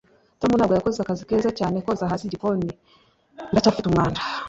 tom 0.39 0.51
ntabwo 0.57 0.73
yakoze 0.77 0.97
akazi 0.99 1.23
keza 1.29 1.49
cyane 1.59 1.75
koza 1.85 2.09
hasi 2.11 2.23
igikoni. 2.25 2.67
biracyafite 3.49 3.85
umwanda 3.87 4.19